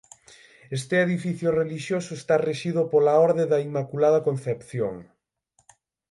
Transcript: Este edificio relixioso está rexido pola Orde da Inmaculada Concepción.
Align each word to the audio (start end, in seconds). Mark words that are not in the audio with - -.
Este 0.77 0.95
edificio 1.07 1.49
relixioso 1.61 2.11
está 2.15 2.35
rexido 2.49 2.81
pola 2.91 3.13
Orde 3.27 3.43
da 3.51 3.63
Inmaculada 3.67 4.19
Concepción. 4.27 4.95